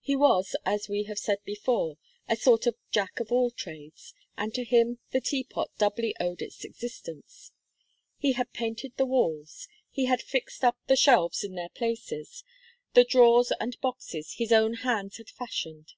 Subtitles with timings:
[0.00, 1.96] He was, as we have said before,
[2.28, 6.64] a sort of Jack of all trades, and to him the Teapot doubly owed its
[6.64, 7.52] existence.
[8.18, 12.42] He had painted the walls; he had fixed up the shelves in their places;
[12.94, 15.92] the drawers and boxes his own hands had fashioned.